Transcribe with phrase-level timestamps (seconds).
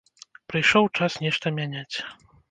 [0.53, 1.97] Прыйшоў час нешта мяняць.